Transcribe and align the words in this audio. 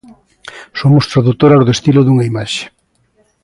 Somos 0.79 1.09
tradutoras 1.11 1.63
do 1.65 1.75
estilo 1.77 2.01
dunha 2.03 2.27
imaxe. 2.31 2.63